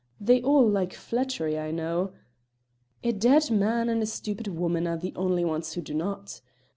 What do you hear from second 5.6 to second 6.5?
who do not.